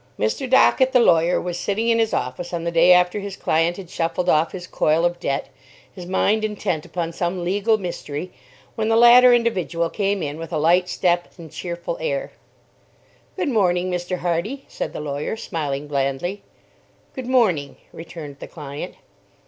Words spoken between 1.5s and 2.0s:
sitting in